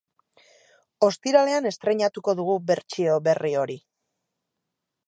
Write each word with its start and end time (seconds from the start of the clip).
Ostiralean 1.07 1.69
estreinatuko 1.73 2.35
dugu 2.41 2.57
bertsio 2.73 3.21
berri 3.29 3.57
hori. 3.63 3.79